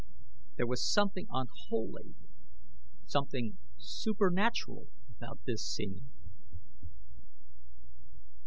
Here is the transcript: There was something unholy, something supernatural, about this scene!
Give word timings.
There 0.57 0.65
was 0.65 0.83
something 0.83 1.27
unholy, 1.29 2.15
something 3.05 3.59
supernatural, 3.77 4.87
about 5.15 5.41
this 5.45 5.63
scene! 5.63 6.09